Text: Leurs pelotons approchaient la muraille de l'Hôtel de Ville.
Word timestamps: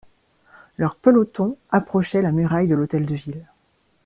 Leurs 0.79 0.95
pelotons 0.95 1.57
approchaient 1.69 2.23
la 2.23 2.31
muraille 2.31 2.67
de 2.67 2.73
l'Hôtel 2.73 3.05
de 3.05 3.13
Ville. 3.13 3.45